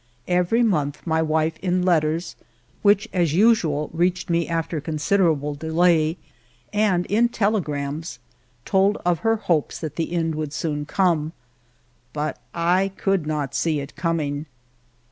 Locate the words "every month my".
0.27-1.21